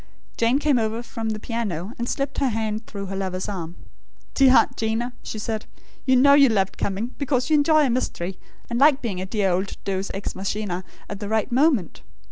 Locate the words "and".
1.99-2.09, 8.67-8.79